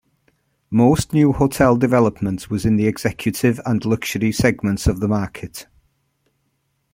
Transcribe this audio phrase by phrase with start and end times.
[0.71, 5.67] Most new hotel development was in the executive and luxury segments of the market.